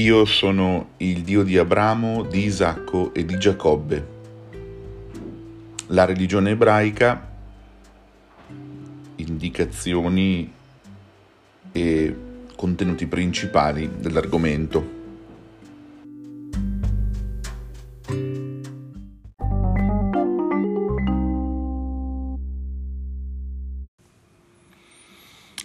Io 0.00 0.24
sono 0.24 0.92
il 0.96 1.20
Dio 1.20 1.42
di 1.42 1.58
Abramo, 1.58 2.22
di 2.22 2.44
Isacco 2.44 3.12
e 3.12 3.26
di 3.26 3.36
Giacobbe. 3.36 4.08
La 5.88 6.06
religione 6.06 6.52
ebraica, 6.52 7.30
indicazioni 9.16 10.50
e 11.70 12.16
contenuti 12.56 13.06
principali 13.06 13.90
dell'argomento. 13.98 14.98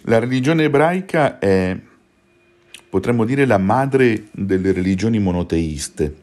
La 0.02 0.20
religione 0.20 0.66
ebraica 0.66 1.40
è, 1.40 1.80
potremmo 2.95 3.26
dire, 3.26 3.45
la 3.45 3.58
madre 3.58 4.27
delle 4.31 4.72
religioni 4.72 5.20
monoteiste. 5.20 6.16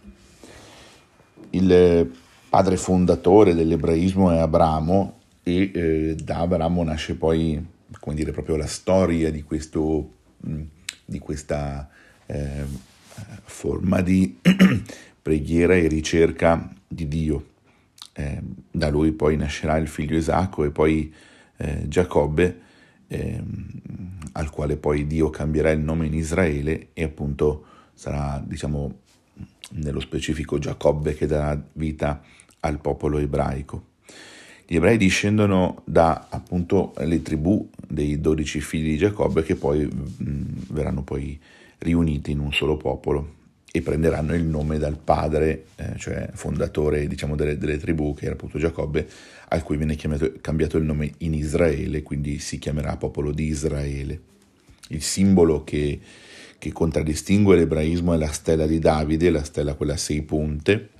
Il 1.51 2.11
padre 2.48 2.79
fondatore 2.79 3.53
dell'ebraismo 3.55 4.31
è 4.31 4.39
Abramo 4.39 5.19
e 5.43 5.71
eh, 5.75 6.15
da 6.15 6.39
Abramo 6.39 6.83
nasce 6.83 7.15
poi, 7.15 7.62
come 8.01 8.17
dire, 8.17 8.31
proprio 8.33 8.57
la 8.57 8.67
storia 8.67 9.31
di, 9.31 9.43
questo, 9.43 10.12
di 11.05 11.19
questa 11.19 11.91
eh, 12.25 12.65
forma 13.45 14.01
di 14.01 14.39
preghiera 15.20 15.75
e 15.75 15.89
ricerca 15.89 16.73
di 16.89 17.07
Dio. 17.07 17.48
Eh, 18.15 18.41
da 18.70 18.89
lui 18.89 19.12
poi 19.12 19.37
nascerà 19.37 19.77
il 19.77 19.89
figlio 19.89 20.17
Isacco 20.17 20.65
e 20.65 20.70
poi 20.70 21.12
eh, 21.59 21.87
Giacobbe 21.87 22.61
eh, 23.12 23.43
al 24.33 24.50
quale 24.50 24.77
poi 24.77 25.06
Dio 25.06 25.28
cambierà 25.28 25.70
il 25.70 25.81
nome 25.81 26.06
in 26.06 26.14
Israele 26.14 26.89
e 26.95 27.05
appunto 27.05 27.64
sarà, 27.92 28.42
diciamo, 28.45 29.00
nello 29.73 30.00
specifico 30.00 30.59
Giacobbe 30.59 31.14
che 31.14 31.27
darà 31.27 31.61
vita 31.75 32.22
al 32.61 32.81
popolo 32.81 33.19
ebraico. 33.19 33.91
Gli 34.67 34.77
ebrei 34.77 34.97
discendono 34.97 35.83
da 35.84 36.28
appunto 36.31 36.95
le 36.98 37.20
tribù 37.20 37.69
dei 37.87 38.20
dodici 38.20 38.61
figli 38.61 38.92
di 38.92 38.97
Giacobbe 38.97 39.42
che 39.42 39.56
poi 39.56 39.84
mh, 39.84 40.69
verranno 40.70 41.03
poi 41.03 41.39
riuniti 41.78 42.31
in 42.31 42.39
un 42.39 42.53
solo 42.53 42.77
popolo 42.77 43.41
e 43.75 43.81
prenderanno 43.81 44.34
il 44.34 44.45
nome 44.45 44.77
dal 44.77 44.98
padre, 44.98 45.65
eh, 45.77 45.97
cioè 45.97 46.28
fondatore 46.34 47.06
diciamo, 47.06 47.34
delle, 47.34 47.56
delle, 47.56 47.78
tribù, 47.78 48.15
che 48.15 48.27
era 48.27 48.34
appunto 48.34 48.59
Giacobbe, 48.59 49.09
a 49.48 49.62
cui 49.62 49.78
viene 49.78 49.97
chiamato, 49.97 50.31
cambiato 50.42 50.77
il 50.77 50.84
nome 50.84 51.12
in 51.19 51.33
Israele, 51.33 52.03
quindi 52.03 52.39
si 52.39 52.59
chiamerà 52.59 52.98
popolo 52.98 53.33
di 53.33 53.47
Israele. 53.47 54.20
Il 54.89 55.03
simbolo 55.03 55.65
che, 55.65 55.98
che 56.59 56.70
contraddistingue 56.70 57.56
l'ebraismo 57.56 58.12
è 58.12 58.19
la 58.19 58.31
stella 58.31 58.67
di 58.67 58.78
Davide, 58.78 59.31
la 59.31 59.43
stella 59.43 59.73
quella 59.73 59.95
a 59.95 59.97
sei 59.97 60.20
punte. 60.20 60.91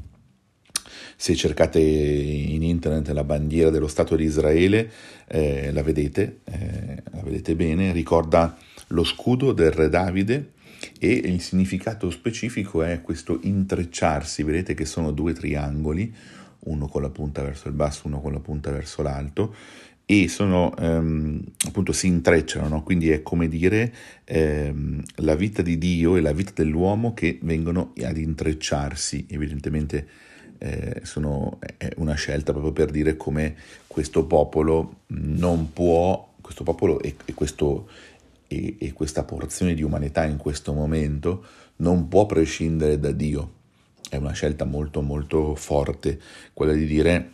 Se 1.15 1.35
cercate 1.37 1.79
in 1.79 2.63
internet 2.63 3.09
la 3.09 3.23
bandiera 3.23 3.69
dello 3.69 3.87
Stato 3.87 4.17
di 4.17 4.25
Israele, 4.25 4.91
eh, 5.29 5.71
la 5.73 5.83
vedete, 5.83 6.39
eh, 6.45 7.03
la 7.13 7.21
vedete 7.23 7.55
bene, 7.55 7.93
ricorda 7.93 8.57
lo 8.89 9.05
scudo 9.05 9.53
del 9.53 9.73
re 9.73 9.91
Davide, 9.91 10.53
e 10.99 11.13
il 11.13 11.41
significato 11.41 12.11
specifico 12.11 12.83
è 12.83 13.01
questo 13.03 13.39
intrecciarsi, 13.43 14.43
vedete 14.43 14.75
che 14.75 14.85
sono 14.85 15.11
due 15.13 15.33
triangoli, 15.33 16.13
uno 16.61 16.87
con 16.87 17.03
la 17.03 17.11
punta 17.11 17.43
verso 17.43 17.69
il 17.69 17.75
basso, 17.75 18.07
uno 18.07 18.21
con 18.21 18.33
la 18.33 18.41
punta 18.41 18.71
verso 18.71 19.03
l'alto 19.03 19.55
e 20.05 20.29
sono 20.29 20.77
ehm, 20.77 21.43
appunto 21.67 21.93
si 21.93 22.07
intrecciano, 22.07 22.69
no? 22.69 22.83
quindi 22.83 23.11
è 23.11 23.23
come 23.23 23.49
dire 23.49 23.93
ehm, 24.25 25.03
la 25.17 25.35
vita 25.35 25.63
di 25.63 25.79
Dio 25.79 26.17
e 26.17 26.21
la 26.21 26.33
vita 26.33 26.53
dell'uomo 26.55 27.15
che 27.15 27.39
vengono 27.43 27.93
ad 28.03 28.17
intrecciarsi, 28.17 29.27
evidentemente 29.29 30.07
eh, 30.59 31.01
sono, 31.03 31.59
è 31.77 31.89
una 31.97 32.15
scelta 32.15 32.53
proprio 32.53 32.73
per 32.73 32.91
dire 32.91 33.17
come 33.17 33.55
questo 33.87 34.25
popolo 34.27 35.01
non 35.09 35.73
può, 35.73 36.35
questo 36.41 36.63
popolo 36.63 37.01
e, 37.01 37.15
e 37.25 37.35
questo 37.35 37.89
e, 38.53 38.77
e 38.79 38.93
questa 38.93 39.25
porzione 39.25 39.75
di 39.75 39.83
umanità 39.83 40.25
in 40.25 40.37
questo 40.37 40.75
momento 40.75 41.45
non 41.77 42.09
può 42.09 42.27
prescindere 42.27 42.99
da 42.99 43.11
Dio. 43.11 43.61
È 44.09 44.17
una 44.17 44.33
scelta 44.33 44.65
molto 44.65 45.01
molto 45.01 45.55
forte, 45.55 46.21
quella 46.53 46.75
di 46.75 46.85
dire 46.85 47.33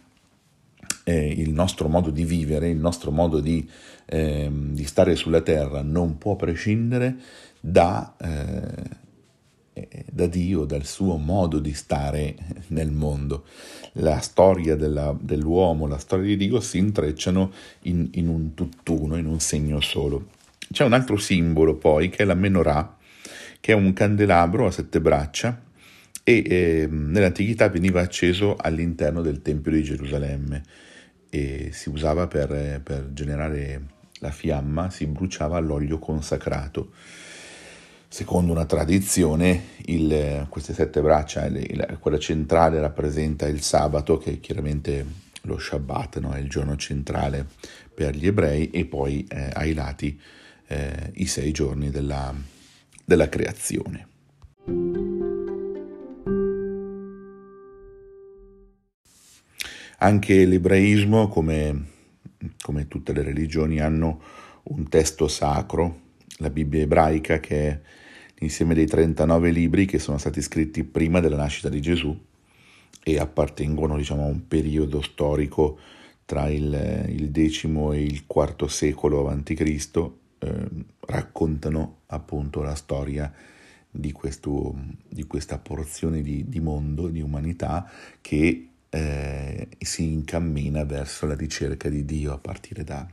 eh, 1.02 1.26
il 1.26 1.50
nostro 1.50 1.88
modo 1.88 2.10
di 2.10 2.24
vivere, 2.24 2.68
il 2.68 2.78
nostro 2.78 3.10
modo 3.10 3.40
di, 3.40 3.68
eh, 4.06 4.48
di, 4.50 4.84
stare 4.84 5.16
sulla 5.16 5.40
terra 5.40 5.82
non 5.82 6.18
può 6.18 6.36
prescindere 6.36 7.16
da, 7.58 8.14
eh, 8.20 9.86
da, 10.12 10.26
Dio, 10.26 10.64
dal 10.64 10.84
suo 10.84 11.16
modo 11.16 11.58
di 11.58 11.74
stare 11.74 12.36
nel 12.68 12.92
mondo. 12.92 13.44
La 13.94 14.20
storia 14.20 14.76
della, 14.76 15.16
dell'uomo, 15.20 15.88
la 15.88 15.98
storia 15.98 16.26
di 16.26 16.36
Dio 16.36 16.60
si 16.60 16.78
intrecciano 16.78 17.50
in, 17.82 18.08
in 18.12 18.28
un 18.28 18.54
tutt'uno, 18.54 19.16
in 19.16 19.26
un 19.26 19.40
segno 19.40 19.80
solo. 19.80 20.36
C'è 20.70 20.84
un 20.84 20.92
altro 20.92 21.16
simbolo 21.16 21.76
poi 21.76 22.10
che 22.10 22.22
è 22.22 22.26
la 22.26 22.34
menorah, 22.34 22.96
che 23.60 23.72
è 23.72 23.74
un 23.74 23.92
candelabro 23.92 24.66
a 24.66 24.70
sette 24.70 25.00
braccia 25.00 25.62
e 26.22 26.44
eh, 26.46 26.88
nell'antichità 26.90 27.70
veniva 27.70 28.02
acceso 28.02 28.54
all'interno 28.54 29.22
del 29.22 29.40
Tempio 29.40 29.72
di 29.72 29.82
Gerusalemme 29.82 30.62
e 31.30 31.70
si 31.72 31.88
usava 31.88 32.26
per, 32.26 32.82
per 32.82 33.12
generare 33.12 33.96
la 34.20 34.30
fiamma, 34.30 34.90
si 34.90 35.06
bruciava 35.06 35.56
all'olio 35.56 35.98
consacrato. 35.98 36.92
Secondo 38.10 38.52
una 38.52 38.64
tradizione, 38.64 39.62
il, 39.86 40.46
queste 40.48 40.74
sette 40.74 41.00
braccia, 41.00 41.46
il, 41.46 41.98
quella 42.00 42.18
centrale 42.18 42.80
rappresenta 42.80 43.46
il 43.46 43.62
sabato, 43.62 44.18
che 44.18 44.32
è 44.32 44.40
chiaramente 44.40 45.04
lo 45.42 45.58
Shabbat, 45.58 46.18
no? 46.18 46.32
è 46.32 46.40
il 46.40 46.48
giorno 46.48 46.76
centrale 46.76 47.46
per 47.92 48.14
gli 48.14 48.26
ebrei, 48.26 48.70
e 48.70 48.84
poi 48.84 49.26
eh, 49.28 49.50
ai 49.52 49.72
lati 49.72 50.18
eh, 50.68 51.10
i 51.14 51.26
sei 51.26 51.50
giorni 51.50 51.90
della, 51.90 52.34
della 53.04 53.28
creazione. 53.28 54.06
Anche 60.00 60.44
l'ebraismo, 60.44 61.28
come, 61.28 61.86
come, 62.62 62.86
tutte 62.86 63.12
le 63.12 63.22
religioni, 63.22 63.80
hanno 63.80 64.22
un 64.64 64.88
testo 64.88 65.26
sacro, 65.26 66.02
la 66.36 66.50
Bibbia 66.50 66.82
ebraica, 66.82 67.40
che 67.40 67.68
è 67.68 67.80
l'insieme 68.36 68.74
dei 68.74 68.86
39 68.86 69.50
libri 69.50 69.86
che 69.86 69.98
sono 69.98 70.18
stati 70.18 70.40
scritti 70.40 70.84
prima 70.84 71.18
della 71.18 71.36
nascita 71.36 71.68
di 71.68 71.80
Gesù 71.80 72.16
e 73.02 73.18
appartengono 73.18 73.96
diciamo, 73.96 74.22
a 74.22 74.26
un 74.26 74.46
periodo 74.46 75.02
storico 75.02 75.78
tra 76.24 76.48
il, 76.48 77.06
il 77.08 77.32
X 77.32 77.64
e 77.64 78.02
il 78.02 78.24
IV 78.28 78.66
secolo 78.66 79.28
a.C 79.28 80.26
eh, 80.38 80.68
raccontano 81.00 82.00
appunto 82.06 82.62
la 82.62 82.74
storia 82.74 83.32
di, 83.90 84.12
questo, 84.12 84.74
di 85.08 85.24
questa 85.24 85.58
porzione 85.58 86.22
di, 86.22 86.48
di, 86.48 86.60
mondo, 86.60 87.08
di 87.08 87.20
umanità 87.20 87.90
che 88.20 88.68
eh, 88.90 89.68
si 89.78 90.12
incammina 90.12 90.84
verso 90.84 91.26
la 91.26 91.34
ricerca 91.34 91.88
di 91.88 92.04
Dio 92.04 92.32
a 92.32 92.38
partire 92.38 92.84
da, 92.84 93.06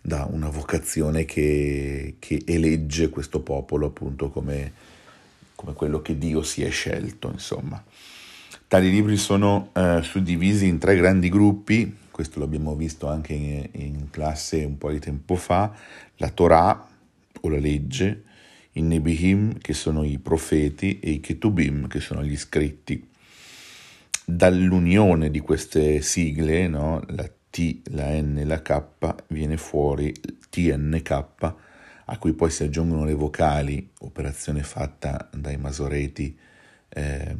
da 0.00 0.26
una 0.30 0.48
vocazione 0.48 1.24
che, 1.24 2.16
che, 2.18 2.42
elegge 2.46 3.08
questo 3.08 3.40
popolo 3.40 3.86
appunto 3.86 4.30
come, 4.30 4.72
come, 5.54 5.72
quello 5.72 6.02
che 6.02 6.18
Dio 6.18 6.42
si 6.42 6.62
è 6.62 6.70
scelto, 6.70 7.30
insomma. 7.30 7.82
Tali 8.68 8.90
libri 8.90 9.16
sono 9.16 9.70
eh, 9.72 10.00
suddivisi 10.02 10.66
in 10.66 10.78
tre 10.78 10.96
grandi 10.96 11.28
gruppi, 11.28 11.96
questo 12.16 12.40
l'abbiamo 12.40 12.74
visto 12.74 13.08
anche 13.08 13.34
in, 13.34 13.68
in, 13.72 14.08
classe 14.08 14.64
un 14.64 14.78
po' 14.78 14.90
di 14.90 14.98
tempo 15.00 15.34
fa, 15.34 15.76
la 16.16 16.30
Torah 16.30 16.88
o 17.42 17.48
la 17.50 17.58
legge, 17.58 18.22
i 18.72 18.80
Nebihim 18.80 19.58
che 19.58 19.74
sono 19.74 20.02
i 20.02 20.16
profeti 20.18 20.98
e 20.98 21.10
i 21.10 21.20
Ketubim 21.20 21.88
che 21.88 22.00
sono 22.00 22.24
gli 22.24 22.38
scritti. 22.38 23.06
Dall'unione 24.24 25.30
di 25.30 25.40
queste 25.40 26.00
sigle, 26.00 26.68
no, 26.68 27.02
la 27.08 27.30
T, 27.50 27.82
la 27.90 28.18
N 28.18 28.38
e 28.38 28.44
la 28.44 28.62
K, 28.62 28.82
viene 29.26 29.58
fuori 29.58 30.14
TNK, 30.48 31.10
a 32.06 32.18
cui 32.18 32.32
poi 32.32 32.50
si 32.50 32.62
aggiungono 32.62 33.04
le 33.04 33.12
vocali, 33.12 33.90
operazione 33.98 34.62
fatta 34.62 35.28
dai 35.34 35.58
masoreti 35.58 36.34
eh, 36.88 37.36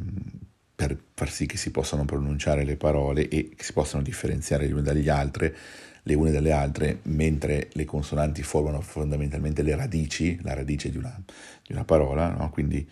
per 0.77 0.95
far 1.15 1.31
sì 1.31 1.47
che 1.47 1.57
si 1.57 1.71
possano 1.71 2.05
pronunciare 2.05 2.63
le 2.63 2.75
parole 2.75 3.27
e 3.29 3.49
che 3.55 3.63
si 3.63 3.73
possano 3.73 4.03
differenziare 4.03 4.67
le 4.67 4.73
une 4.73 4.83
dagli 4.83 5.09
altre, 5.09 5.55
le 6.03 6.13
une 6.13 6.29
dalle 6.29 6.51
altre, 6.51 6.99
mentre 7.05 7.69
le 7.71 7.83
consonanti 7.83 8.43
formano 8.43 8.79
fondamentalmente 8.81 9.63
le 9.63 9.75
radici, 9.75 10.37
la 10.43 10.53
radice 10.53 10.91
di 10.91 10.97
una, 10.97 11.19
di 11.65 11.73
una 11.73 11.83
parola, 11.83 12.29
no? 12.29 12.51
quindi 12.51 12.87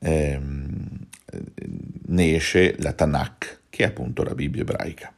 ehm, 0.00 0.98
ne 2.08 2.34
esce 2.34 2.76
la 2.80 2.92
Tanakh, 2.92 3.60
che 3.70 3.84
è 3.84 3.86
appunto 3.86 4.22
la 4.22 4.34
Bibbia 4.34 4.60
ebraica. 4.60 5.10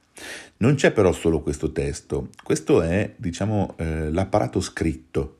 Non 0.59 0.77
c'è 0.77 0.93
però 0.93 1.11
solo 1.11 1.43
questo 1.43 1.73
testo, 1.73 2.29
questo 2.45 2.83
è 2.83 3.15
diciamo 3.17 3.75
eh, 3.79 4.13
l'apparato 4.13 4.61
scritto, 4.61 5.39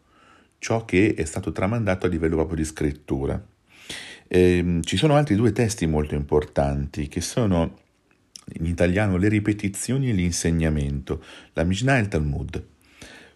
ciò 0.59 0.85
che 0.85 1.15
è 1.17 1.25
stato 1.25 1.53
tramandato 1.53 2.07
a 2.07 2.09
livello 2.09 2.35
proprio 2.35 2.57
di 2.57 2.65
scrittura. 2.65 3.41
Eh, 4.35 4.79
ci 4.81 4.97
sono 4.97 5.15
altri 5.15 5.35
due 5.35 5.53
testi 5.53 5.85
molto 5.85 6.15
importanti 6.15 7.07
che 7.07 7.21
sono 7.21 7.81
in 8.55 8.65
italiano 8.65 9.19
le 9.19 9.29
ripetizioni 9.29 10.09
e 10.09 10.15
l'insegnamento, 10.15 11.23
la 11.53 11.65
Mishnah 11.65 11.99
e 11.99 12.01
il 12.01 12.09
Talmud. 12.09 12.67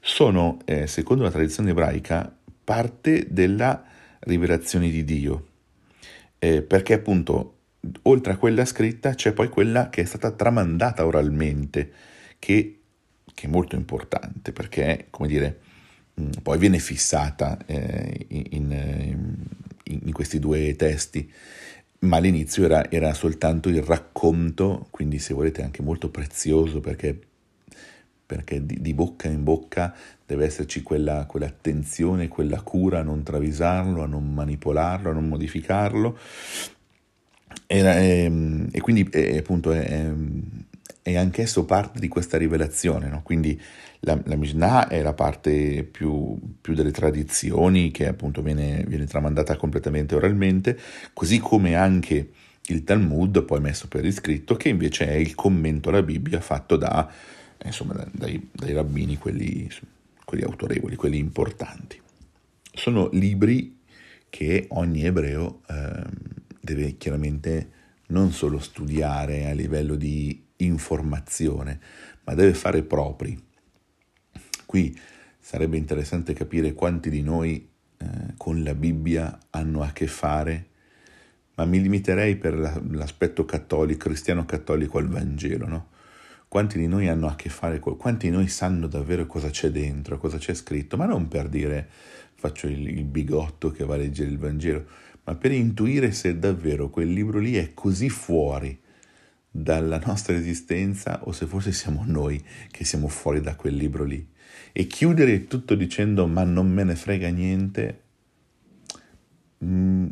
Sono, 0.01 0.57
eh, 0.65 0.87
secondo 0.87 1.23
la 1.23 1.31
tradizione 1.31 1.73
ebraica, 1.73 2.35
parte 2.65 3.27
della 3.29 3.85
rivelazione 4.21 4.89
di 4.89 5.05
Dio, 5.05 5.49
eh, 6.39 6.63
perché 6.63 6.95
appunto 6.95 7.59
oltre 8.05 8.33
a 8.33 8.39
quella 8.39 8.65
scritta 8.65 9.13
c'è 9.13 9.35
poi 9.35 9.51
quella 9.51 9.91
che 9.91 10.01
è 10.01 10.05
stata 10.07 10.31
tramandata 10.31 11.05
oralmente, 11.05 11.93
che, 12.39 12.81
che 13.35 13.47
è 13.47 13.51
molto 13.51 13.77
importante 13.77 14.51
perché, 14.51 15.09
come 15.11 15.29
dire, 15.29 15.61
mm, 16.19 16.31
poi 16.43 16.57
viene 16.57 16.79
fissata 16.79 17.59
eh, 17.67 18.25
in, 18.31 18.47
in, 18.49 19.46
in, 20.05 20.13
questi 20.13 20.39
due 20.39 20.75
testi, 20.77 21.31
ma 22.01 22.17
all'inizio 22.17 22.65
era, 22.65 22.91
era, 22.91 23.13
soltanto 23.15 23.69
il 23.69 23.83
racconto, 23.83 24.87
quindi 24.91 25.19
se 25.19 25.35
volete 25.35 25.63
anche 25.63 25.83
molto 25.83 26.11
prezioso 26.11 26.81
perché, 26.81 27.19
perché 28.25 28.65
di, 28.65 28.81
di, 28.81 28.95
bocca 28.95 29.29
in 29.29 29.45
bocca 29.45 29.95
deve 30.25 30.45
esserci 30.45 30.83
quella, 30.83 31.27
quell'attenzione, 31.27 32.29
quella 32.29 32.61
cura 32.63 33.01
a 33.01 33.03
non 33.03 33.23
travisarlo, 33.23 34.03
a 34.03 34.07
non 34.07 34.33
manipolarlo, 34.33 35.11
a 35.11 35.13
non 35.13 35.29
modificarlo. 35.29 36.19
Ehm, 37.69 38.69
e 38.71 38.81
quindi 38.81 39.09
eh, 39.11 39.39
appunto 39.39 39.73
è, 39.73 39.85
è, 39.85 40.13
anch'esso 41.15 41.65
parte 41.65 42.00
di 42.00 42.09
questa 42.09 42.37
rivelazione, 42.37 43.09
no? 43.09 43.23
quindi 43.23 43.61
la, 44.00 44.21
la 44.25 44.37
Mishnah 44.37 44.88
è 44.88 45.03
la 45.03 45.15
parte 45.15 45.85
più, 45.85 46.38
più, 46.61 46.75
delle 46.75 46.91
tradizioni 46.91 47.91
che 47.91 48.06
appunto 48.06 48.43
viene, 48.43 48.85
viene 48.87 49.06
tramandata 49.06 49.56
completamente 49.56 50.15
oralmente, 50.15 50.79
così 51.12 51.38
come 51.38 51.75
anche 51.77 52.31
il 52.67 52.85
Talmud, 52.85 53.44
poi 53.44 53.61
messo 53.61 53.87
per 53.88 54.05
iscritto, 54.05 54.56
che 54.56 54.69
invece 54.69 55.06
è 55.06 55.15
il 55.15 55.35
commento 55.35 55.88
alla 55.88 56.03
Bibbia 56.03 56.41
fatto 56.41 56.77
da, 56.77 57.09
insomma, 57.65 58.05
dai, 58.12 58.49
dai 58.53 58.73
rabbini, 58.73 59.17
quelli, 59.17 59.69
quelli 60.25 60.43
autorevoli, 60.43 60.97
quelli 60.97 61.19
importanti. 61.19 62.00
Sono 62.73 63.09
libri 63.12 63.79
che 64.29 64.67
ogni 64.71 65.05
ebreo 65.05 65.62
eh, 65.69 66.03
deve 66.61 66.97
chiaramente 66.97 67.71
non 68.09 68.33
solo 68.33 68.59
studiare 68.59 69.47
a 69.47 69.53
livello 69.53 69.94
di 69.94 70.46
informazione, 70.58 71.81
ma 72.25 72.35
deve 72.35 72.55
fare 72.55 72.82
propri. 72.82 73.38
Qui 74.64 74.99
sarebbe 75.38 75.76
interessante 75.76 76.32
capire 76.32 76.73
quanti 76.73 77.11
di 77.11 77.23
noi 77.23 77.69
eh, 77.99 78.06
con 78.37 78.62
la 78.62 78.75
Bibbia 78.75 79.38
hanno 79.50 79.82
a 79.82 79.93
che 79.93 80.06
fare, 80.06 80.69
ma 81.55 81.64
mi 81.64 81.81
limiterei 81.81 82.37
per 82.37 82.82
l'aspetto 82.91 83.44
cattolico, 83.44 84.08
cristiano 84.08 84.44
cattolico 84.44 84.99
al 84.99 85.08
Vangelo, 85.08 85.67
no? 85.67 85.88
Quanti 86.49 86.79
di 86.79 86.87
noi 86.87 87.09
hanno 87.09 87.26
a 87.26 87.35
che 87.35 87.49
fare, 87.49 87.81
con, 87.81 87.97
quanti 87.97 88.29
di 88.29 88.32
noi 88.35 88.49
sanno 88.49 88.87
davvero 88.87 89.26
cosa 89.26 89.50
c'è 89.50 89.70
dentro, 89.70 90.19
cosa 90.19 90.38
c'è 90.38 90.55
scritto, 90.55 90.97
ma 90.97 91.06
non 91.06 91.29
per 91.29 91.49
dire 91.49 91.88
faccio 92.35 92.67
il, 92.67 92.87
il 92.87 93.05
bigotto 93.05 93.70
che 93.70 93.85
va 93.85 93.94
a 93.94 93.99
leggere 93.99 94.31
il 94.31 94.38
Vangelo, 94.38 94.85
ma 95.25 95.35
per 95.35 95.52
intuire 95.52 96.12
se 96.12 96.38
davvero 96.38 96.88
quel 96.88 97.12
libro 97.12 97.38
lì 97.38 97.55
è 97.55 97.75
così 97.75 98.09
fuori 98.09 98.79
dalla 99.62 100.00
nostra 100.05 100.35
esistenza 100.35 101.25
o 101.25 101.32
se 101.32 101.47
forse 101.47 101.73
siamo 101.73 102.05
noi 102.06 102.43
che 102.70 102.85
siamo 102.85 103.08
fuori 103.08 103.41
da 103.41 103.55
quel 103.55 103.75
libro 103.75 104.05
lì. 104.05 104.25
E 104.73 104.87
chiudere 104.87 105.47
tutto 105.47 105.75
dicendo 105.75 106.26
ma 106.26 106.44
non 106.44 106.70
me 106.70 106.85
ne 106.85 106.94
frega 106.94 107.29
niente, 107.29 108.03
mm, 109.64 110.06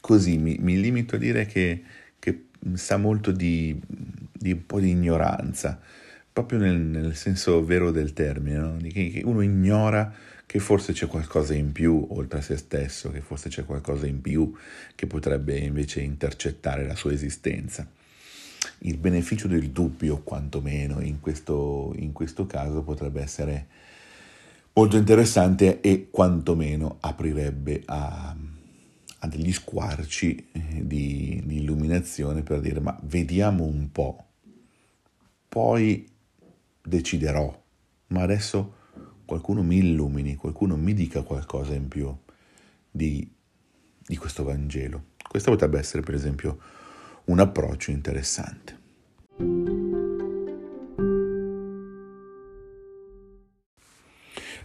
così 0.00 0.36
mi, 0.36 0.58
mi, 0.60 0.78
limito 0.78 1.16
a 1.16 1.18
dire 1.18 1.46
che, 1.46 1.82
che 2.18 2.46
sa 2.74 2.98
molto 2.98 3.32
di, 3.32 3.80
di, 4.32 4.52
un 4.52 4.66
po' 4.66 4.80
di 4.80 4.90
ignoranza, 4.90 5.80
proprio 6.30 6.58
nel, 6.58 6.78
nel 6.78 7.16
senso 7.16 7.64
vero 7.64 7.90
del 7.90 8.12
termine, 8.12 8.58
no? 8.58 8.76
di 8.76 8.92
che 8.92 9.22
uno 9.24 9.40
ignora 9.40 10.12
che 10.46 10.58
forse 10.58 10.92
c'è 10.92 11.06
qualcosa 11.06 11.54
in 11.54 11.72
più 11.72 12.06
oltre 12.10 12.38
a 12.38 12.42
se 12.42 12.56
stesso, 12.56 13.10
che 13.10 13.20
forse 13.20 13.48
c'è 13.48 13.64
qualcosa 13.64 14.06
in 14.06 14.20
più 14.20 14.54
che 14.94 15.06
potrebbe 15.06 15.56
invece 15.58 16.00
intercettare 16.00 16.86
la 16.86 16.94
sua 16.94 17.12
esistenza. 17.12 17.88
Il 18.78 18.96
beneficio 18.96 19.48
del 19.48 19.70
dubbio, 19.70 20.22
quantomeno 20.22 21.00
in 21.00 21.20
questo, 21.20 21.92
in 21.96 22.12
questo 22.12 22.46
caso, 22.46 22.82
potrebbe 22.82 23.22
essere 23.22 23.66
molto 24.74 24.96
interessante 24.96 25.80
e 25.80 26.08
quantomeno 26.10 26.98
aprirebbe 27.00 27.82
a, 27.86 28.36
a 29.18 29.28
degli 29.28 29.52
squarci 29.52 30.48
eh, 30.52 30.86
di, 30.86 31.42
di 31.44 31.56
illuminazione 31.58 32.42
per 32.42 32.60
dire 32.60 32.80
ma 32.80 32.98
vediamo 33.02 33.64
un 33.64 33.90
po', 33.90 34.24
poi 35.48 36.06
deciderò, 36.82 37.62
ma 38.08 38.22
adesso 38.22 38.82
qualcuno 39.24 39.62
mi 39.62 39.78
illumini, 39.78 40.36
qualcuno 40.36 40.76
mi 40.76 40.94
dica 40.94 41.22
qualcosa 41.22 41.74
in 41.74 41.88
più 41.88 42.14
di, 42.90 43.28
di 44.06 44.16
questo 44.16 44.44
Vangelo. 44.44 45.12
Questo 45.28 45.50
potrebbe 45.50 45.78
essere 45.78 46.02
per 46.02 46.14
esempio 46.14 46.58
un 47.24 47.40
approccio 47.40 47.90
interessante. 47.90 48.82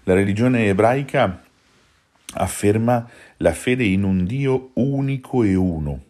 La 0.04 0.14
religione 0.14 0.68
ebraica 0.68 1.44
afferma 2.34 3.08
la 3.38 3.54
fede 3.54 3.84
in 3.84 4.04
un 4.04 4.26
Dio 4.26 4.72
unico 4.74 5.44
e 5.44 5.56
uno. 5.56 6.04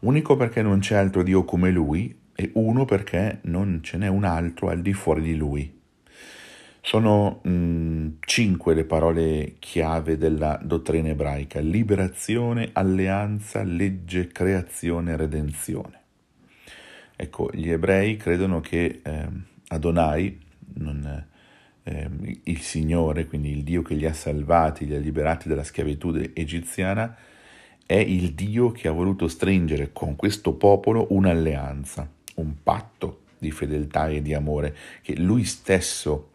Unico 0.00 0.36
perché 0.36 0.62
non 0.62 0.80
c'è 0.80 0.96
altro 0.96 1.22
Dio 1.22 1.44
come 1.44 1.70
Lui 1.70 2.16
e 2.34 2.50
uno 2.54 2.84
perché 2.84 3.38
non 3.42 3.80
ce 3.82 3.98
n'è 3.98 4.08
un 4.08 4.24
altro 4.24 4.68
al 4.68 4.80
di 4.80 4.92
fuori 4.92 5.22
di 5.22 5.36
Lui. 5.36 5.80
Sono 6.84 7.40
mh, 7.44 7.50
mm, 7.50 8.08
cinque 8.18 8.74
le 8.74 8.84
parole 8.84 9.54
chiave 9.60 10.18
della 10.18 10.58
dottrina 10.60 11.10
ebraica, 11.10 11.60
liberazione, 11.60 12.70
alleanza, 12.72 13.62
legge, 13.62 14.26
creazione, 14.26 15.16
redenzione. 15.16 16.00
Ecco, 17.14 17.50
gli 17.52 17.70
ebrei 17.70 18.16
credono 18.16 18.60
che 18.60 19.00
eh, 19.00 19.28
Adonai, 19.68 20.40
non, 20.74 21.24
eh, 21.84 22.10
il 22.42 22.60
Signore, 22.60 23.26
quindi 23.26 23.52
il 23.52 23.62
Dio 23.62 23.82
che 23.82 23.94
li 23.94 24.04
ha 24.04 24.12
salvati, 24.12 24.84
li 24.84 24.96
ha 24.96 24.98
liberati 24.98 25.48
dalla 25.48 25.62
schiavitù 25.62 26.12
egiziana, 26.34 27.16
è 27.86 27.94
il 27.94 28.32
Dio 28.32 28.72
che 28.72 28.88
ha 28.88 28.92
voluto 28.92 29.28
stringere 29.28 29.90
con 29.92 30.16
questo 30.16 30.54
popolo 30.54 31.06
un'alleanza, 31.10 32.10
un 32.34 32.54
patto 32.60 33.20
di 33.38 33.52
fedeltà 33.52 34.08
e 34.08 34.20
di 34.20 34.34
amore 34.34 34.76
che 35.00 35.16
lui 35.16 35.44
stesso 35.44 36.30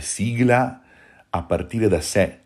sigla 0.00 0.82
a 1.30 1.42
partire 1.42 1.88
da 1.88 2.00
sé, 2.00 2.38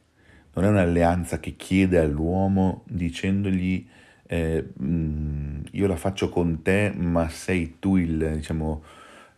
non 0.55 0.65
è 0.65 0.69
un'alleanza 0.69 1.41
che 1.41 1.57
chiede 1.57 1.99
all'uomo 1.99 2.83
dicendogli 2.87 3.87
eh, 4.27 4.65
mm, 4.83 5.61
io 5.73 5.87
la 5.87 5.97
faccio 5.97 6.29
con 6.29 6.63
te, 6.63 6.93
ma 6.95 7.29
sei 7.29 7.77
tu 7.79 7.97
il, 7.97 8.33
diciamo, 8.37 8.83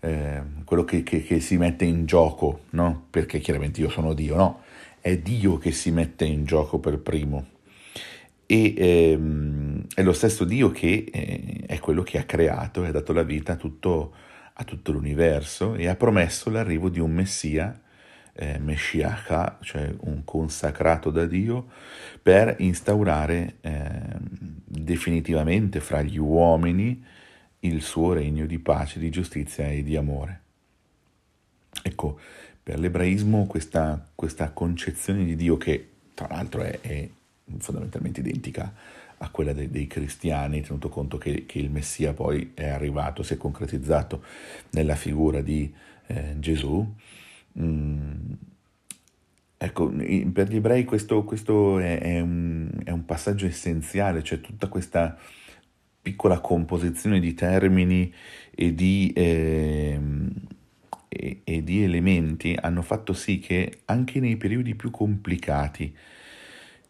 eh, 0.00 0.42
quello 0.64 0.84
che, 0.84 1.02
che, 1.02 1.22
che, 1.22 1.40
si 1.40 1.56
mette 1.56 1.84
in 1.84 2.06
gioco, 2.06 2.60
no? 2.70 3.06
Perché 3.10 3.38
chiaramente 3.40 3.80
io 3.80 3.90
sono 3.90 4.14
Dio, 4.14 4.36
no? 4.36 4.60
È 5.00 5.18
Dio 5.18 5.58
che 5.58 5.72
si 5.72 5.90
mette 5.90 6.24
in 6.24 6.44
gioco 6.44 6.78
per 6.78 6.98
primo. 6.98 7.54
E 8.46 8.74
ehm, 8.76 9.86
è 9.94 10.02
lo 10.02 10.12
stesso 10.12 10.44
Dio 10.44 10.70
che 10.70 11.06
eh, 11.12 11.64
è 11.66 11.78
quello 11.80 12.02
che 12.02 12.18
ha 12.18 12.24
creato 12.24 12.84
e 12.84 12.88
ha 12.88 12.92
dato 12.92 13.12
la 13.12 13.24
vita 13.24 13.54
a 13.54 13.56
tutto, 13.56 14.12
a 14.54 14.64
tutto 14.64 14.92
l'universo 14.92 15.74
e 15.74 15.88
ha 15.88 15.96
promesso 15.96 16.48
l'arrivo 16.50 16.88
di 16.88 17.00
un 17.00 17.12
Messia 17.12 17.80
eh, 18.36 18.58
Meshiach, 18.58 19.56
cioè 19.62 19.92
un 20.00 20.22
consacrato 20.24 21.10
da 21.10 21.26
Dio, 21.26 21.68
per 22.22 22.56
instaurare 22.58 23.56
eh, 23.60 23.90
definitivamente 24.20 25.80
fra 25.80 26.02
gli 26.02 26.18
uomini 26.18 27.04
il 27.60 27.82
suo 27.82 28.12
regno 28.12 28.46
di 28.46 28.58
pace, 28.58 28.98
di 28.98 29.10
giustizia 29.10 29.66
e 29.68 29.82
di 29.82 29.96
amore. 29.96 30.40
Ecco, 31.82 32.18
per 32.62 32.78
l'ebraismo 32.78 33.46
questa, 33.46 34.06
questa 34.14 34.50
concezione 34.50 35.24
di 35.24 35.36
Dio 35.36 35.56
che 35.56 35.88
tra 36.14 36.28
l'altro 36.28 36.62
è, 36.62 36.80
è 36.80 37.08
fondamentalmente 37.58 38.20
identica 38.20 38.72
a 39.18 39.30
quella 39.30 39.52
dei, 39.52 39.70
dei 39.70 39.86
cristiani, 39.86 40.62
tenuto 40.62 40.88
conto 40.88 41.16
che, 41.16 41.46
che, 41.46 41.58
il 41.58 41.70
Messia 41.70 42.12
poi 42.12 42.52
è 42.54 42.66
arrivato, 42.68 43.22
si 43.22 43.34
è 43.34 43.36
concretizzato 43.36 44.22
nella 44.70 44.94
figura 44.94 45.40
di 45.40 45.72
eh, 46.06 46.34
Gesù, 46.38 46.86
Mm, 47.58 48.32
ecco, 49.56 49.88
per 50.32 50.48
gli 50.48 50.56
ebrei 50.56 50.84
questo, 50.84 51.24
questo 51.24 51.78
è, 51.78 51.98
è, 51.98 52.20
un, 52.20 52.70
è, 52.84 52.90
un, 52.90 53.04
passaggio 53.04 53.46
essenziale, 53.46 54.22
cioè 54.22 54.40
tutta 54.40 54.68
questa 54.68 55.18
piccola 56.02 56.40
composizione 56.40 57.18
di 57.18 57.34
termini 57.34 58.12
e 58.54 58.74
di, 58.74 59.12
eh, 59.14 60.00
e, 61.08 61.40
e, 61.44 61.64
di 61.64 61.82
elementi 61.82 62.56
hanno 62.60 62.82
fatto 62.82 63.12
sì 63.12 63.38
che 63.38 63.80
anche 63.86 64.20
nei 64.20 64.36
periodi 64.36 64.74
più 64.74 64.90
complicati, 64.90 65.94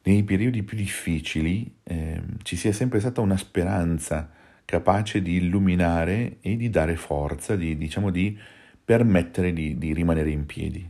nei 0.02 0.23
periodi 0.25 0.62
più 0.62 0.76
difficili, 0.76 1.76
eh, 1.85 2.23
ci 2.42 2.56
sia 2.56 2.73
sempre 2.73 3.00
stata 3.00 3.20
una 3.20 3.37
speranza 3.37 4.30
capace 4.64 5.23
di 5.23 5.37
illuminare 5.37 6.38
e 6.40 6.56
di 6.56 6.68
dare 6.70 6.96
forza, 6.96 7.56
di, 7.56 7.76
diciamo 7.76 8.11
di 8.11 8.37
permettere 8.86 9.52
di, 9.52 9.76
di 9.78 9.92
rimanere 9.92 10.30
in 10.30 10.46
piedi. 10.46 10.88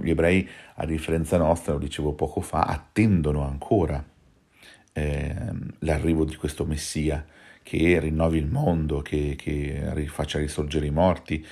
Gli 0.00 0.10
ebrei, 0.10 0.48
a 0.76 0.86
differenza 0.86 1.36
nostra, 1.36 1.72
lo 1.72 1.80
dicevo 1.80 2.12
poco 2.12 2.40
fa, 2.40 2.60
attendono 2.60 3.42
ancora 3.42 4.02
eh, 4.92 5.34
l'arrivo 5.80 6.24
di 6.24 6.36
questo 6.36 6.64
Messia 6.64 7.26
che 7.62 7.98
rinnovi 7.98 8.38
il 8.38 8.46
mondo, 8.46 9.02
che, 9.02 9.34
che 9.36 10.06
faccia 10.06 10.38
risorgere 10.38 10.86
i 10.86 10.90
morti, 10.90 11.44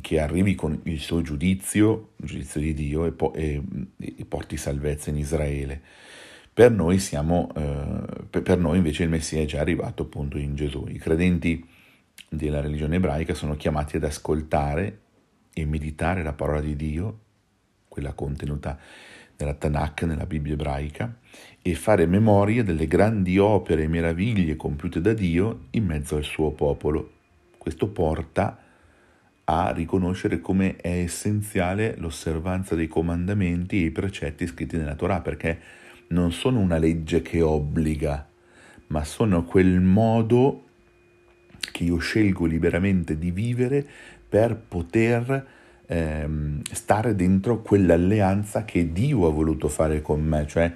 che 0.00 0.20
arrivi 0.20 0.54
con 0.54 0.78
il 0.84 1.00
suo 1.00 1.22
giudizio, 1.22 2.10
il 2.18 2.28
giudizio 2.28 2.60
di 2.60 2.74
Dio, 2.74 3.04
e, 3.06 3.12
po- 3.12 3.34
e, 3.34 3.60
e 3.98 4.24
porti 4.26 4.56
salvezza 4.56 5.10
in 5.10 5.16
Israele. 5.16 5.80
Per 6.52 6.70
noi, 6.70 7.00
siamo, 7.00 7.48
eh, 7.56 8.40
per 8.40 8.58
noi 8.58 8.76
invece 8.76 9.02
il 9.02 9.08
Messia 9.08 9.40
è 9.40 9.44
già 9.44 9.60
arrivato 9.60 10.04
appunto 10.04 10.38
in 10.38 10.54
Gesù. 10.54 10.86
I 10.88 10.98
credenti 10.98 11.66
della 12.28 12.60
religione 12.60 12.96
ebraica 12.96 13.34
sono 13.34 13.56
chiamati 13.56 13.96
ad 13.96 14.04
ascoltare 14.04 15.00
e 15.58 15.64
meditare 15.64 16.22
la 16.22 16.34
parola 16.34 16.60
di 16.60 16.76
Dio, 16.76 17.18
quella 17.88 18.12
contenuta 18.12 18.78
nella 19.38 19.54
Tanakh, 19.54 20.02
nella 20.02 20.26
Bibbia 20.26 20.52
ebraica, 20.52 21.16
e 21.62 21.74
fare 21.74 22.04
memoria 22.04 22.62
delle 22.62 22.86
grandi 22.86 23.38
opere 23.38 23.84
e 23.84 23.88
meraviglie 23.88 24.54
compiute 24.56 25.00
da 25.00 25.14
Dio 25.14 25.68
in 25.70 25.86
mezzo 25.86 26.16
al 26.16 26.24
suo 26.24 26.50
popolo. 26.50 27.12
Questo 27.56 27.88
porta 27.88 28.58
a 29.44 29.72
riconoscere 29.72 30.42
come 30.42 30.76
è 30.76 30.90
essenziale 30.90 31.94
l'osservanza 31.96 32.74
dei 32.74 32.86
comandamenti 32.86 33.80
e 33.80 33.86
i 33.86 33.90
precetti 33.90 34.46
scritti 34.46 34.76
nella 34.76 34.94
Torah, 34.94 35.22
perché 35.22 35.58
non 36.08 36.32
sono 36.32 36.60
una 36.60 36.76
legge 36.76 37.22
che 37.22 37.40
obbliga, 37.40 38.28
ma 38.88 39.04
sono 39.04 39.44
quel 39.44 39.80
modo 39.80 40.64
che 41.72 41.84
io 41.84 41.98
scelgo 41.98 42.46
liberamente 42.46 43.18
di 43.18 43.30
vivere 43.30 43.88
per 44.36 44.54
poter 44.54 45.46
ehm, 45.86 46.60
stare 46.70 47.14
dentro 47.14 47.62
quell'alleanza 47.62 48.66
che 48.66 48.92
Dio 48.92 49.26
ha 49.26 49.30
voluto 49.30 49.68
fare 49.68 50.02
con 50.02 50.22
me, 50.22 50.46
cioè 50.46 50.70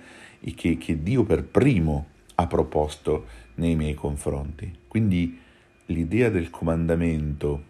che, 0.55 0.79
che 0.79 1.02
Dio 1.02 1.25
per 1.25 1.45
primo 1.45 2.07
ha 2.37 2.47
proposto 2.47 3.26
nei 3.57 3.76
miei 3.76 3.93
confronti. 3.93 4.73
Quindi 4.88 5.38
l'idea 5.87 6.31
del 6.31 6.49
comandamento, 6.49 7.64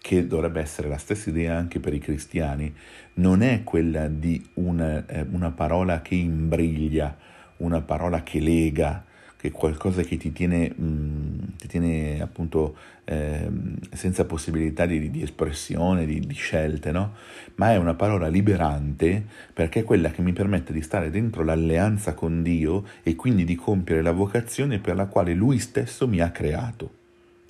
che 0.00 0.26
dovrebbe 0.26 0.62
essere 0.62 0.88
la 0.88 0.98
stessa 0.98 1.30
idea 1.30 1.56
anche 1.56 1.78
per 1.78 1.94
i 1.94 2.00
cristiani, 2.00 2.74
non 3.14 3.42
è 3.42 3.62
quella 3.62 4.08
di 4.08 4.44
una, 4.54 5.06
eh, 5.06 5.24
una 5.30 5.52
parola 5.52 6.02
che 6.02 6.16
imbriglia, 6.16 7.16
una 7.58 7.82
parola 7.82 8.24
che 8.24 8.40
lega, 8.40 9.04
che 9.40 9.50
qualcosa 9.52 10.02
che 10.02 10.18
ti 10.18 10.32
tiene, 10.32 10.70
mh, 10.76 10.84
mm, 10.84 11.38
ti 11.56 11.66
tiene 11.66 12.20
appunto 12.20 12.76
eh, 13.04 13.48
senza 13.90 14.26
possibilità 14.26 14.84
di, 14.84 15.10
di 15.10 15.22
espressione, 15.22 16.04
di, 16.04 16.20
di, 16.20 16.34
scelte, 16.34 16.92
no? 16.92 17.14
Ma 17.54 17.72
è 17.72 17.76
una 17.76 17.94
parola 17.94 18.28
liberante 18.28 19.24
perché 19.50 19.80
è 19.80 19.84
quella 19.84 20.10
che 20.10 20.20
mi 20.20 20.34
permette 20.34 20.74
di 20.74 20.82
stare 20.82 21.08
dentro 21.08 21.42
l'alleanza 21.42 22.12
con 22.12 22.42
Dio 22.42 22.84
e 23.02 23.16
quindi 23.16 23.44
di 23.44 23.54
compiere 23.54 24.02
la 24.02 24.12
vocazione 24.12 24.78
per 24.78 24.94
la 24.94 25.06
quale 25.06 25.32
Lui 25.32 25.58
stesso 25.58 26.06
mi 26.06 26.20
ha 26.20 26.30
creato. 26.30 26.98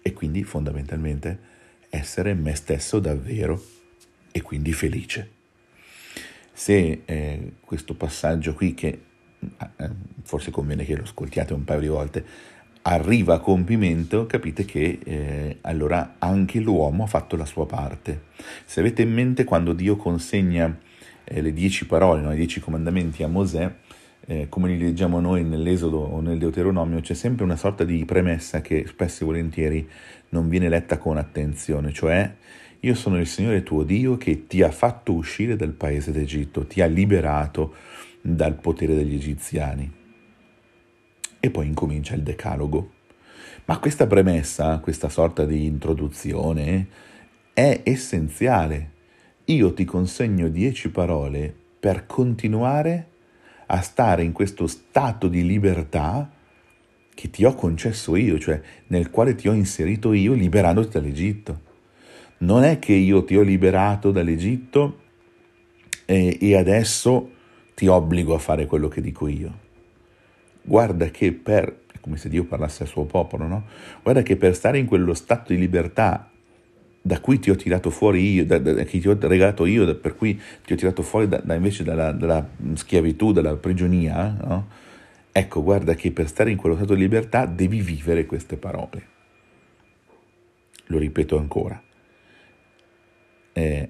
E 0.01 0.13
quindi 0.13 0.45
fondamentalmente 0.45 1.39
essere 1.91 2.35
me 2.35 2.55
stesso 2.55 3.01
davvero 3.01 3.61
e 4.31 4.43
quindi 4.43 4.73
felice. 4.73 5.29
Se 6.53 7.03
eh, 7.05 7.53
questo 7.65 7.95
passaggio 7.95 8.55
qui 8.55 8.75
che 8.75 9.01
forse 10.23 10.51
conviene 10.51 10.85
che 10.85 10.97
lo 10.97 11.03
ascoltiate 11.03 11.53
un 11.55 11.65
paio 11.65 11.81
di 11.81 11.89
volte, 11.89 12.25
arriva 12.83 13.35
a 13.35 13.41
compimento, 13.41 14.27
capite 14.27 14.65
che 14.65 14.99
eh, 15.05 15.59
allora 15.63 16.15
anche 16.19 16.61
l'uomo 16.61 17.05
ha 17.05 17.07
fatto 17.07 17.37
la 17.37 17.45
sua 17.45 17.67
parte. 17.67 18.23
Se 18.65 18.81
avete 18.81 19.03
in 19.03 19.13
mente 19.13 19.45
quando 19.45 19.73
Dio 19.73 19.97
consegna 19.97 20.79
eh, 21.25 21.43
le 21.43 21.53
dieci 21.53 21.87
parole, 21.87 22.23
no, 22.23 22.33
i 22.33 22.37
dieci 22.37 22.61
comandamenti 22.61 23.23
a 23.23 23.29
Mosè, 23.29 23.73
eh, 24.27 24.47
come 24.49 24.69
li 24.69 24.79
leggiamo 24.79 25.21
noi 25.21 25.45
nell'Esodo 25.45 25.99
o 25.99 26.21
nel 26.21 26.39
Deuteronomio, 26.39 27.01
c'è 27.01 27.15
sempre 27.15 27.45
una 27.45 27.57
sorta 27.57 27.85
di 27.85 28.05
premessa 28.05 28.61
che 28.61 28.87
spesso 28.87 29.25
e 29.25 29.27
volentieri 29.27 29.89
non 30.31 30.49
viene 30.49 30.69
letta 30.69 30.99
con 30.99 31.17
attenzione, 31.17 31.93
cioè 31.93 32.33
io 32.81 32.95
sono 32.95 33.19
il 33.19 33.27
Signore 33.27 33.63
tuo 33.63 33.83
Dio 33.83 34.17
che 34.17 34.47
ti 34.47 34.63
ha 34.63 34.71
fatto 34.71 35.13
uscire 35.13 35.57
dal 35.57 35.73
paese 35.73 36.13
d'Egitto, 36.13 36.67
ti 36.67 36.81
ha 36.81 36.87
liberato 36.87 37.75
dal 38.21 38.55
potere 38.55 38.95
degli 38.95 39.15
egiziani. 39.15 39.91
E 41.39 41.51
poi 41.51 41.67
incomincia 41.67 42.15
il 42.15 42.23
decalogo. 42.23 42.93
Ma 43.65 43.79
questa 43.79 44.07
premessa, 44.07 44.79
questa 44.79 45.09
sorta 45.09 45.45
di 45.45 45.65
introduzione, 45.65 46.89
è 47.53 47.81
essenziale. 47.85 48.91
Io 49.47 49.73
ti 49.73 49.85
consegno 49.85 50.49
dieci 50.49 50.91
parole 50.91 51.55
per 51.81 52.07
continuare 52.07 53.09
a 53.67 53.81
stare 53.81 54.23
in 54.23 54.33
questo 54.33 54.67
stato 54.67 55.29
di 55.29 55.45
libertà 55.45 56.31
che 57.15 57.31
ti 57.31 57.45
ho 57.45 57.55
concesso 57.55 58.17
io, 58.17 58.39
cioè 58.39 58.61
nel 58.89 59.11
quale 59.11 59.35
ti 59.35 59.49
ho 59.49 59.53
inserito 59.53 60.13
io 60.13 60.33
liberandoti 60.33 60.89
dall'Egitto. 60.91 61.69
Non 62.39 62.65
è 62.65 62.79
che 62.79 62.93
io 62.93 63.25
ti 63.25 63.37
ho 63.37 63.43
liberato 63.43 64.11
dall'Egitto 64.11 65.01
e, 66.07 66.39
e 66.41 66.57
adesso 66.57 67.31
ti 67.81 67.87
obbligo 67.87 68.35
a 68.35 68.39
fare 68.39 68.67
quello 68.67 68.89
che 68.89 69.01
dico 69.01 69.27
io. 69.27 69.51
Guarda 70.61 71.07
che 71.07 71.33
per, 71.33 71.85
come 72.03 72.19
se 72.19 72.29
Dio 72.29 72.45
parlasse 72.45 72.83
al 72.83 72.91
suo 72.91 73.05
popolo, 73.05 73.47
no? 73.47 73.65
Guarda 74.03 74.21
che 74.21 74.37
per 74.37 74.55
stare 74.55 74.77
in 74.77 74.85
quello 74.85 75.15
stato 75.15 75.55
di 75.55 75.59
libertà 75.59 76.31
da 77.01 77.21
cui 77.21 77.39
ti 77.39 77.49
ho 77.49 77.57
tirato 77.57 77.89
fuori 77.89 78.35
io, 78.35 78.45
da, 78.45 78.59
da, 78.59 78.75
che 78.85 79.01
ti 79.01 79.09
ho 79.09 79.17
regalato 79.19 79.65
io, 79.65 79.87
da, 79.87 79.95
per 79.95 80.15
cui 80.15 80.39
ti 80.63 80.75
ho 80.75 80.77
tirato 80.77 81.01
fuori 81.01 81.27
da, 81.27 81.43
invece 81.55 81.83
dalla, 81.83 82.13
dalla, 82.13 82.47
schiavitù, 82.75 83.33
dalla 83.33 83.57
prigionia, 83.57 84.37
no? 84.39 84.69
ecco, 85.33 85.63
guarda 85.63 85.95
che 85.95 86.11
per 86.13 86.29
stare 86.29 86.51
in 86.51 86.59
quello 86.59 86.77
stato 86.77 86.93
di 86.93 87.01
libertà 87.01 87.47
devi 87.47 87.81
vivere 87.81 88.27
queste 88.27 88.59
parole. 88.59 89.07
Lo 90.89 90.99
ripeto 90.99 91.39
ancora. 91.39 91.83
Eh, 93.55 93.89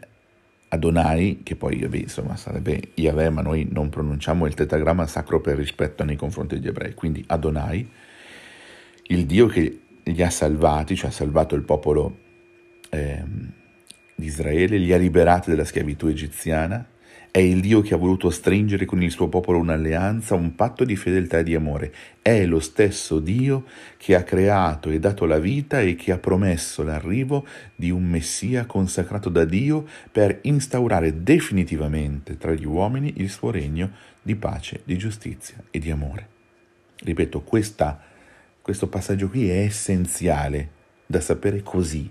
Adonai, 0.72 1.40
che 1.42 1.56
poi 1.56 1.84
insomma 1.92 2.36
sarebbe 2.36 2.92
Yahweh, 2.94 3.30
ma 3.30 3.42
noi 3.42 3.68
non 3.70 3.88
pronunciamo 3.88 4.46
il 4.46 4.54
tetagramma 4.54 5.06
sacro 5.06 5.40
per 5.40 5.56
rispetto 5.56 6.04
nei 6.04 6.16
confronti 6.16 6.54
degli 6.54 6.68
ebrei, 6.68 6.94
quindi 6.94 7.24
Adonai, 7.26 7.88
il 9.08 9.26
Dio 9.26 9.46
che 9.46 9.80
li 10.04 10.22
ha 10.22 10.30
salvati, 10.30 10.94
cioè 10.94 11.10
ha 11.10 11.12
salvato 11.12 11.56
il 11.56 11.62
popolo 11.62 12.18
eh, 12.88 13.24
di 14.14 14.26
Israele, 14.26 14.78
li 14.78 14.92
ha 14.92 14.96
liberati 14.96 15.50
dalla 15.50 15.64
schiavitù 15.64 16.06
egiziana, 16.06 16.86
è 17.32 17.38
il 17.38 17.60
Dio 17.60 17.80
che 17.80 17.94
ha 17.94 17.96
voluto 17.96 18.28
stringere 18.28 18.84
con 18.84 19.02
il 19.02 19.12
suo 19.12 19.28
popolo 19.28 19.58
un'alleanza, 19.58 20.34
un 20.34 20.56
patto 20.56 20.84
di 20.84 20.96
fedeltà 20.96 21.38
e 21.38 21.42
di 21.44 21.54
amore. 21.54 21.92
È 22.20 22.44
lo 22.44 22.58
stesso 22.58 23.20
Dio 23.20 23.66
che 23.96 24.16
ha 24.16 24.24
creato 24.24 24.90
e 24.90 24.98
dato 24.98 25.26
la 25.26 25.38
vita 25.38 25.80
e 25.80 25.94
che 25.94 26.10
ha 26.10 26.18
promesso 26.18 26.82
l'arrivo 26.82 27.46
di 27.76 27.90
un 27.90 28.04
Messia 28.04 28.66
consacrato 28.66 29.28
da 29.28 29.44
Dio 29.44 29.86
per 30.10 30.40
instaurare 30.42 31.22
definitivamente 31.22 32.36
tra 32.36 32.52
gli 32.52 32.66
uomini 32.66 33.14
il 33.18 33.30
suo 33.30 33.52
regno 33.52 33.90
di 34.20 34.34
pace, 34.34 34.80
di 34.84 34.98
giustizia 34.98 35.62
e 35.70 35.78
di 35.78 35.90
amore. 35.90 36.28
Ripeto, 36.96 37.42
questa, 37.42 38.00
questo 38.60 38.88
passaggio 38.88 39.28
qui 39.28 39.48
è 39.48 39.58
essenziale 39.58 40.78
da 41.06 41.20
sapere 41.20 41.62
così, 41.62 42.10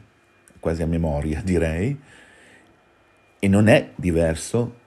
quasi 0.60 0.82
a 0.82 0.88
memoria 0.88 1.42
direi, 1.44 2.00
e 3.38 3.48
non 3.48 3.68
è 3.68 3.92
diverso 3.96 4.80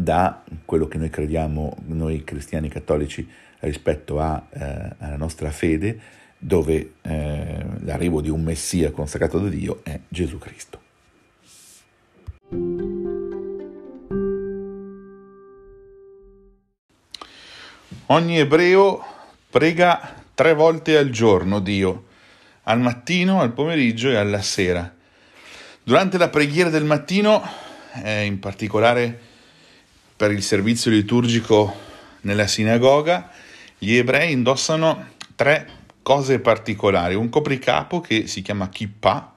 da 0.00 0.44
quello 0.64 0.86
che 0.86 0.96
noi 0.96 1.10
crediamo, 1.10 1.76
noi 1.86 2.22
cristiani 2.22 2.68
cattolici, 2.68 3.28
rispetto 3.60 4.20
a, 4.20 4.46
eh, 4.48 4.94
alla 4.98 5.16
nostra 5.16 5.50
fede, 5.50 5.98
dove 6.38 6.92
eh, 7.02 7.64
l'arrivo 7.80 8.20
di 8.20 8.28
un 8.28 8.44
Messia 8.44 8.92
consacrato 8.92 9.40
da 9.40 9.48
Dio 9.48 9.80
è 9.82 9.98
Gesù 10.06 10.38
Cristo. 10.38 10.80
Ogni 18.06 18.38
ebreo 18.38 19.04
prega 19.50 20.14
tre 20.32 20.54
volte 20.54 20.96
al 20.96 21.10
giorno 21.10 21.58
Dio, 21.58 22.04
al 22.62 22.78
mattino, 22.78 23.40
al 23.40 23.52
pomeriggio 23.52 24.10
e 24.10 24.14
alla 24.16 24.42
sera. 24.42 24.94
Durante 25.82 26.18
la 26.18 26.28
preghiera 26.28 26.70
del 26.70 26.84
mattino, 26.84 27.42
eh, 28.04 28.24
in 28.24 28.38
particolare 28.38 29.26
per 30.18 30.32
il 30.32 30.42
servizio 30.42 30.90
liturgico 30.90 31.72
nella 32.22 32.48
sinagoga, 32.48 33.30
gli 33.78 33.94
ebrei 33.94 34.32
indossano 34.32 35.10
tre 35.36 35.68
cose 36.02 36.40
particolari, 36.40 37.14
un 37.14 37.28
copricapo 37.28 38.00
che 38.00 38.26
si 38.26 38.42
chiama 38.42 38.68
kippah, 38.68 39.34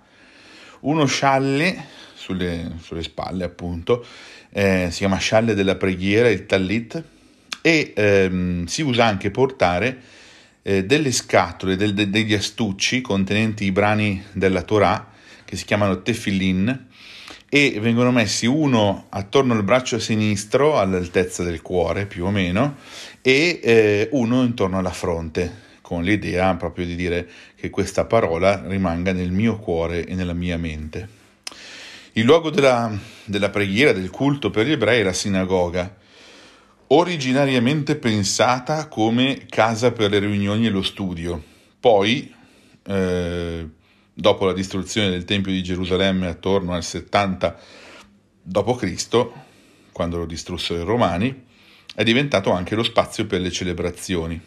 uno 0.80 1.06
scialle 1.06 1.86
sulle, 2.16 2.78
sulle 2.82 3.04
spalle, 3.04 3.44
appunto, 3.44 4.04
eh, 4.50 4.88
si 4.90 4.98
chiama 4.98 5.18
scialle 5.18 5.54
della 5.54 5.76
preghiera, 5.76 6.32
il 6.32 6.48
tallit, 6.48 7.04
e 7.62 7.94
ehm, 7.96 8.66
si 8.66 8.82
usa 8.82 9.06
anche 9.06 9.30
portare 9.30 10.02
eh, 10.64 10.84
delle 10.84 11.12
scatole, 11.12 11.76
del, 11.76 11.94
de, 11.94 12.10
degli 12.10 12.34
astucci 12.34 13.02
contenenti 13.02 13.66
i 13.66 13.72
brani 13.72 14.24
della 14.32 14.64
Torah, 14.64 15.12
che 15.46 15.56
si 15.56 15.64
chiamano 15.64 16.02
tefillin, 16.02 16.88
e 17.54 17.82
vengono 17.82 18.14
messi 18.14 18.46
uno 18.46 19.08
attorno 19.10 19.54
al 19.54 19.64
braccio 19.64 20.00
sinistro, 20.00 20.80
all'altezza 20.80 21.44
del 21.44 21.62
cuore 21.62 22.06
più 22.06 22.24
o 22.24 22.32
meno, 22.32 22.78
e 23.22 23.60
eh, 23.62 24.08
uno 24.14 24.44
intorno 24.44 24.78
alla 24.78 24.94
fronte, 24.94 25.54
con 25.82 26.02
l'idea 26.02 26.56
proprio 26.56 26.86
di 26.86 26.96
dire 26.96 27.28
che 27.58 27.70
questa 27.70 28.06
parola 28.06 28.64
rimanga 28.66 29.12
nel 29.12 29.34
mio 29.34 29.58
cuore 29.58 30.06
e 30.06 30.16
nella 30.16 30.32
mia 30.32 30.58
mente. 30.58 31.10
Il 32.14 32.24
luogo 32.24 32.52
della, 32.52 32.90
della 33.26 33.50
preghiera, 33.50 33.92
del 33.92 34.10
culto 34.10 34.50
per 34.50 34.66
gli 34.66 34.72
ebrei 34.72 35.02
è 35.02 35.04
la 35.04 35.12
sinagoga, 35.12 35.94
originariamente 36.88 37.98
pensata 37.98 38.88
come 38.88 39.46
casa 39.50 39.92
per 39.92 40.10
le 40.10 40.20
riunioni 40.20 40.68
e 40.68 40.70
lo 40.70 40.82
studio. 40.82 41.44
Poi, 41.82 42.34
eh, 42.88 43.68
dopo 44.22 44.46
la 44.46 44.54
distruzione 44.54 45.10
del 45.10 45.26
Tempio 45.26 45.52
di 45.52 45.64
Gerusalemme 45.64 46.28
attorno 46.28 46.74
al 46.74 46.84
70 46.84 47.60
d.C., 48.44 49.28
quando 49.92 50.18
lo 50.18 50.26
distrussero 50.26 50.82
i 50.82 50.86
Romani, 50.86 51.44
è 51.96 52.04
diventato 52.04 52.52
anche 52.52 52.76
lo 52.76 52.84
spazio 52.84 53.26
per 53.26 53.42
le 53.42 53.52
celebrazioni. 53.52 54.40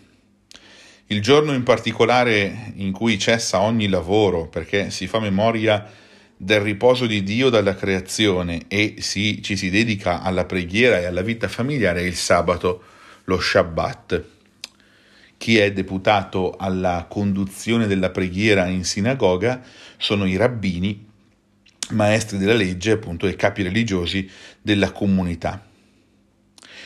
Il 1.08 1.20
giorno 1.20 1.52
in 1.52 1.64
particolare 1.64 2.72
in 2.76 2.92
cui 2.92 3.18
cessa 3.18 3.60
ogni 3.60 3.88
lavoro 3.88 4.46
perché 4.46 4.90
si 4.90 5.08
fa 5.08 5.18
memoria 5.18 5.90
del 6.36 6.60
riposo 6.60 7.06
di 7.06 7.24
Dio 7.24 7.50
dalla 7.50 7.74
creazione 7.74 8.62
e 8.68 8.96
si, 9.00 9.42
ci 9.42 9.56
si 9.56 9.70
dedica 9.70 10.22
alla 10.22 10.44
preghiera 10.44 11.00
e 11.00 11.04
alla 11.04 11.22
vita 11.22 11.48
familiare 11.48 12.00
è 12.00 12.04
il 12.04 12.14
sabato, 12.14 12.82
lo 13.24 13.40
Shabbat. 13.40 14.33
Chi 15.36 15.58
è 15.58 15.72
deputato 15.72 16.56
alla 16.56 17.06
conduzione 17.08 17.86
della 17.86 18.10
preghiera 18.10 18.66
in 18.66 18.84
sinagoga 18.84 19.62
sono 19.98 20.26
i 20.26 20.36
rabbini, 20.36 21.06
maestri 21.90 22.38
della 22.38 22.54
legge, 22.54 22.92
appunto, 22.92 23.26
e 23.26 23.36
capi 23.36 23.62
religiosi 23.62 24.28
della 24.62 24.90
comunità. 24.90 25.62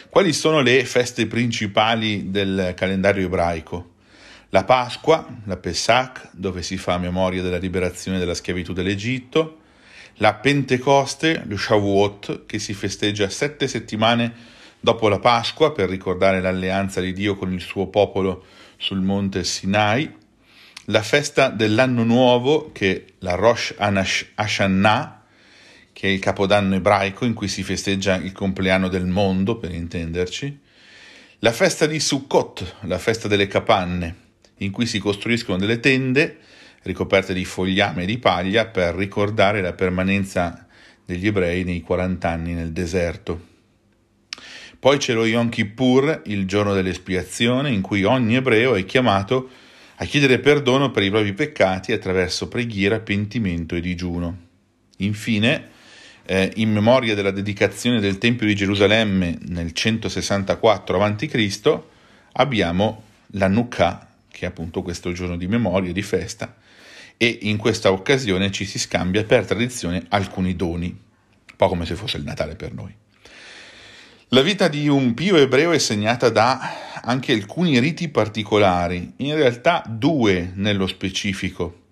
Quali 0.09 0.33
sono 0.33 0.61
le 0.61 0.85
feste 0.85 1.27
principali 1.27 2.31
del 2.31 2.73
calendario 2.75 3.27
ebraico? 3.27 3.95
La 4.51 4.65
Pasqua, 4.65 5.27
la 5.45 5.57
Pesach, 5.59 6.31
dove 6.33 6.63
si 6.63 6.79
fa 6.79 6.97
memoria 6.97 7.43
della 7.43 7.59
liberazione 7.59 8.19
dalla 8.19 8.35
schiavitù 8.35 8.73
dell'Egitto, 8.73 9.59
la 10.15 10.35
Pentecoste, 10.35 11.45
lo 11.47 11.57
Shavuot, 11.57 12.47
che 12.47 12.59
si 12.59 12.73
festeggia 12.73 13.29
sette 13.29 13.69
settimane 13.69 14.57
dopo 14.81 15.09
la 15.09 15.19
Pasqua 15.19 15.73
per 15.73 15.89
ricordare 15.89 16.41
l'alleanza 16.41 17.01
di 17.01 17.13
Dio 17.13 17.37
con 17.37 17.53
il 17.53 17.61
suo 17.61 17.89
popolo 17.89 18.45
sul 18.77 19.01
monte 19.01 19.45
Sinai, 19.45 20.11
la 20.87 21.03
festa 21.03 21.49
dell'anno 21.49 22.05
nuovo, 22.05 22.71
che 22.73 22.95
è 22.95 23.05
la 23.19 23.35
Rosh 23.35 23.75
Hashanah, 23.77 25.23
che 25.93 26.09
è 26.09 26.11
il 26.11 26.21
capodanno 26.21 26.77
ebraico 26.77 27.25
in 27.25 27.35
cui 27.35 27.49
si 27.49 27.63
festeggia 27.63 28.17
il 28.17 28.33
compleanno 28.33 28.89
del 28.89 29.07
mondo, 29.07 29.57
per 29.57 29.73
intenderci, 29.73 30.59
la 31.41 31.53
festa 31.53 31.87
di 31.87 32.01
Sukkot, 32.01 32.77
la 32.83 32.99
festa 32.99 33.29
delle 33.29 33.47
capanne, 33.47 34.17
in 34.59 34.71
cui 34.71 34.87
si 34.87 34.99
costruiscono 34.99 35.59
delle 35.59 35.81
tende 35.81 36.39
ricoperte 36.83 37.35
di 37.35 37.45
fogliame 37.45 38.05
e 38.05 38.07
di 38.07 38.19
paglia 38.19 38.67
per 38.67 38.95
ricordare 38.95 39.61
la 39.61 39.73
permanenza 39.73 40.67
degli 41.05 41.27
ebrei 41.27 41.65
nei 41.65 41.81
40 41.81 42.29
anni 42.29 42.55
nel 42.55 42.73
deserto. 42.73 43.58
Poi 44.81 44.99
c'è 44.99 45.13
lo 45.13 45.27
Yom 45.27 45.49
Kippur, 45.49 46.23
il 46.27 46.47
giorno 46.47 46.73
dell'espiazione, 46.73 47.73
in 47.73 47.81
cui 47.81 48.05
ogni 48.05 48.37
ebreo 48.37 48.77
è 48.77 48.85
chiamato 48.85 49.51
a 49.97 50.05
chiedere 50.05 50.39
perdono 50.39 50.93
per 50.93 51.03
i 51.03 51.11
propri 51.11 51.33
peccati 51.33 51.91
attraverso 51.91 52.47
preghiera, 52.47 53.01
pentimento 53.01 53.75
e 53.75 53.81
digiuno. 53.81 54.37
Infine, 54.99 55.71
eh, 56.25 56.53
in 56.57 56.71
memoria 56.71 57.17
della 57.17 57.33
dedicazione 57.33 57.99
del 57.99 58.19
Tempio 58.19 58.47
di 58.47 58.55
Gerusalemme 58.55 59.39
nel 59.49 59.73
164 59.73 61.03
a.C., 61.03 61.79
abbiamo 62.35 63.03
la 63.33 63.49
Nukkah, 63.49 64.09
che 64.31 64.45
è 64.45 64.49
appunto 64.49 64.83
questo 64.83 65.11
giorno 65.11 65.37
di 65.37 65.49
memoria, 65.49 65.93
di 65.93 66.03
festa, 66.03 66.55
e 67.17 67.39
in 67.43 67.57
questa 67.57 67.91
occasione 67.91 68.53
ci 68.53 68.65
si 68.65 68.79
scambia 68.79 69.25
per 69.25 69.45
tradizione 69.45 70.05
alcuni 70.11 70.55
doni, 70.55 70.87
un 70.87 71.57
po' 71.57 71.67
come 71.67 71.85
se 71.85 71.97
fosse 71.97 72.17
il 72.17 72.23
Natale 72.23 72.55
per 72.55 72.73
noi. 72.73 72.95
La 74.33 74.43
vita 74.43 74.69
di 74.69 74.89
un 74.89 75.15
pio 75.15 75.37
ebreo 75.37 75.73
è 75.73 75.79
segnata 75.79 76.29
da 76.29 77.01
anche 77.03 77.33
alcuni 77.33 77.79
riti 77.79 78.11
particolari, 78.11 79.15
in 79.17 79.35
realtà 79.35 79.83
due 79.89 80.53
nello 80.55 80.87
specifico, 80.87 81.85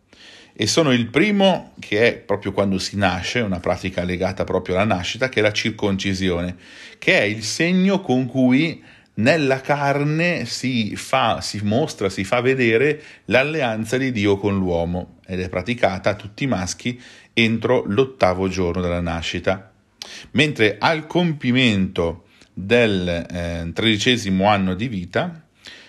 e 0.53 0.67
sono 0.67 0.93
il 0.93 1.07
primo 1.07 1.73
che 1.79 2.09
è 2.09 2.15
proprio 2.19 2.53
quando 2.53 2.79
si 2.79 2.99
nasce, 2.99 3.41
una 3.41 3.59
pratica 3.59 4.05
legata 4.05 4.45
proprio 4.45 4.75
alla 4.75 4.85
nascita, 4.85 5.31
che 5.31 5.41
è 5.41 5.43
la 5.43 5.51
circoncisione, 5.51 6.57
che 6.99 7.19
è 7.19 7.23
il 7.23 7.43
segno 7.43 8.03
con 8.03 8.27
cui 8.27 8.85
nella 9.15 9.63
carne 9.63 10.45
si 10.45 10.95
fa, 10.95 11.41
si 11.41 11.61
mostra, 11.63 12.11
si 12.11 12.23
fa 12.23 12.43
vedere 12.43 13.03
l'alleanza 13.27 13.97
di 13.97 14.13
Dio 14.13 14.37
con 14.37 14.59
l'uomo 14.59 15.21
ed 15.25 15.41
è 15.41 15.49
praticata 15.49 16.11
a 16.11 16.17
tutti 16.17 16.45
i 16.45 16.49
maschi 16.49 17.01
entro 17.33 17.83
l'ottavo 17.87 18.47
giorno 18.49 18.83
della 18.83 19.01
nascita. 19.01 19.73
Mentre 20.33 20.77
al 20.79 21.07
compimento 21.07 22.25
del 22.59 23.07
eh, 23.09 23.71
tredicesimo 23.75 24.47
anno 24.47 24.75
di 24.75 24.89
vita 24.89 25.43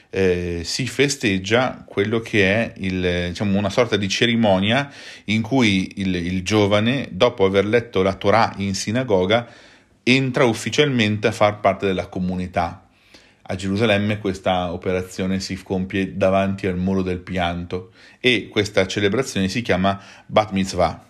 eh, 0.10 0.62
si 0.66 0.86
festeggia 0.86 1.84
quello 1.86 2.20
che 2.20 2.44
è 2.44 2.74
il, 2.78 3.28
diciamo, 3.30 3.58
una 3.58 3.70
sorta 3.70 3.96
di 3.96 4.10
cerimonia 4.10 4.92
in 5.26 5.42
cui 5.42 5.94
il, 5.98 6.16
il 6.16 6.44
giovane, 6.44 7.08
dopo 7.12 7.46
aver 7.46 7.66
letto 7.66 8.02
la 8.02 8.16
Torah 8.16 8.54
in 8.58 8.76
sinagoga, 8.76 9.48
entra 10.04 10.44
ufficialmente 10.44 11.28
a 11.28 11.32
far 11.32 11.60
parte 11.60 11.86
della 11.86 12.08
comunità 12.08 12.88
a 13.50 13.56
Gerusalemme 13.56 14.20
questa 14.20 14.74
operazione 14.74 15.40
si 15.40 15.62
compie 15.64 16.18
davanti 16.18 16.68
al 16.68 16.78
muro 16.78 17.02
del 17.02 17.20
pianto 17.20 17.92
e 18.20 18.50
questa 18.50 18.86
celebrazione 18.86 19.48
si 19.48 19.62
chiama 19.62 20.02
Bat 20.26 20.52
Mitzvah. 20.52 21.06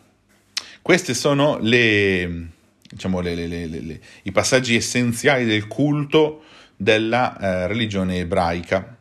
Questi 0.84 1.16
sono 1.16 1.58
le, 1.60 2.50
diciamo, 2.90 3.20
le, 3.20 3.36
le, 3.36 4.00
i 4.24 4.32
passaggi 4.32 4.76
essenziali 4.76 5.46
del 5.46 5.68
culto 5.68 6.44
della 6.76 7.38
eh, 7.38 7.68
religione 7.68 8.20
ebraica. 8.20 8.96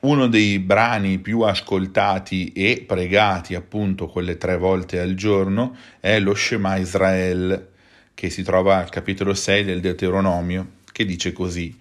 Uno 0.00 0.28
dei 0.28 0.58
brani 0.58 1.18
più 1.18 1.40
ascoltati 1.40 2.52
e 2.52 2.84
pregati 2.86 3.54
appunto 3.54 4.06
quelle 4.06 4.38
tre 4.38 4.56
volte 4.56 4.98
al 4.98 5.14
giorno 5.14 5.76
è 6.00 6.18
lo 6.18 6.34
Shema 6.34 6.76
Israel, 6.76 7.68
che 8.14 8.30
si 8.30 8.42
trova 8.42 8.78
al 8.78 8.88
capitolo 8.88 9.34
6 9.34 9.64
del 9.64 9.80
Deuteronomio, 9.80 10.78
che 10.90 11.04
dice 11.04 11.32
così 11.32 11.76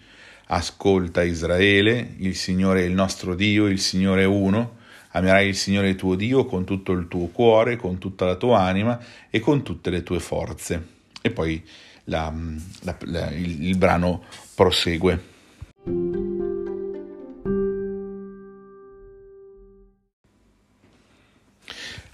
Ascolta 0.52 1.24
Israele, 1.24 2.16
il 2.18 2.36
Signore 2.36 2.82
è 2.82 2.86
il 2.86 2.94
nostro 2.94 3.36
Dio, 3.36 3.68
il 3.68 3.80
Signore 3.80 4.24
è 4.24 4.26
uno. 4.26 4.78
Amerai 5.12 5.48
il 5.48 5.56
Signore 5.56 5.96
tuo 5.96 6.16
Dio 6.16 6.46
con 6.46 6.66
tutto 6.66 6.92
il 6.92 7.08
tuo 7.08 7.28
cuore, 7.28 7.76
con 7.76 8.00
tutta 8.00 8.26
la 8.26 8.36
tua 8.36 8.62
anima 8.62 9.00
e 9.30 9.40
con 9.40 9.64
tutte 9.64 9.92
le 9.92 10.02
tue 10.02 10.20
forze. 10.20 10.99
E 11.22 11.32
poi 11.32 11.64
la, 12.06 12.34
la, 12.82 12.98
la, 13.02 13.30
il, 13.32 13.64
il 13.68 13.78
brano 13.78 14.24
prosegue. 14.56 15.38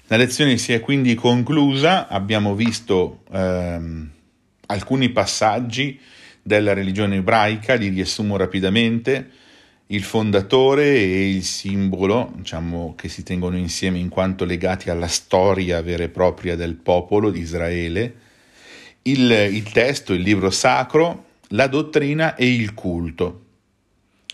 La 0.08 0.18
lezione 0.18 0.58
si 0.58 0.72
è 0.72 0.82
quindi 0.82 1.16
conclusa, 1.16 2.08
abbiamo 2.08 2.54
visto 2.54 3.24
ehm, 3.32 4.10
alcuni 4.68 5.10
passaggi 5.10 6.00
della 6.44 6.74
religione 6.74 7.16
ebraica, 7.16 7.74
li 7.74 7.88
riassumo 7.88 8.38
rapidamente, 8.38 9.32
il 9.88 10.04
fondatore 10.04 10.94
e 10.94 11.32
il 11.32 11.44
simbolo, 11.44 12.32
diciamo, 12.36 12.94
che 12.96 13.10
si 13.10 13.24
tengono 13.24 13.58
insieme 13.58 13.98
in 13.98 14.10
quanto 14.10 14.46
legati 14.46 14.92
alla 14.92 15.08
storia 15.08 15.82
vera 15.82 16.04
e 16.04 16.10
propria 16.10 16.56
del 16.56 16.76
popolo 16.76 17.32
di 17.32 17.40
Israele, 17.40 18.14
il, 19.08 19.30
il 19.52 19.64
testo, 19.72 20.14
il 20.14 20.22
libro 20.22 20.50
sacro, 20.50 21.26
la 21.50 21.68
dottrina 21.68 22.36
e 22.36 22.54
il 22.54 22.74
culto. 22.74 23.42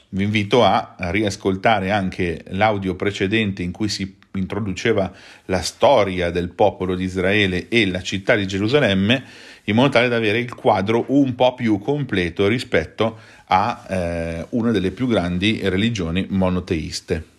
Vi 0.10 0.24
invito 0.24 0.64
a 0.64 0.96
riascoltare 0.98 1.92
anche 1.92 2.44
l'audio 2.50 2.96
precedente 2.96 3.64
in 3.64 3.72
cui 3.72 3.90
si 3.90 4.18
introduceva 4.34 5.12
la 5.46 5.62
storia 5.62 6.30
del 6.30 6.50
popolo 6.50 6.96
di 6.96 7.04
Israele 7.04 7.68
e 7.68 7.86
la 7.86 8.02
città 8.02 8.36
di 8.36 8.48
Gerusalemme 8.48 9.24
in 9.66 9.76
modo 9.76 9.90
tale 9.90 10.08
da 10.08 10.16
avere 10.16 10.40
il 10.40 10.54
quadro 10.54 11.06
un 11.10 11.36
po' 11.36 11.54
più 11.54 11.78
completo 11.80 12.48
rispetto 12.48 13.20
a 13.46 13.86
eh, 13.88 14.46
una 14.52 14.72
delle 14.72 14.92
più 14.92 15.08
grandi 15.08 15.60
religioni 15.64 16.26
monoteiste. 16.30 17.31